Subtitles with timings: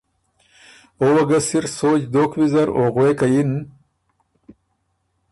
[1.01, 3.51] او وه ګه سِر سوچ دوک ویزر او غوېکه یِن۔